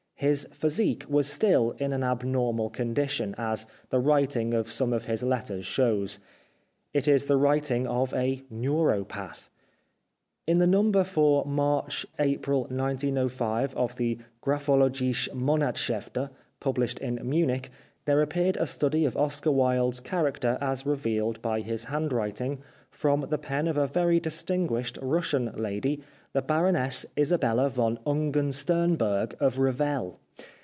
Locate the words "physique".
0.53-1.05